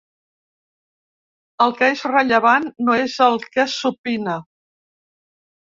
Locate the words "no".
2.89-2.97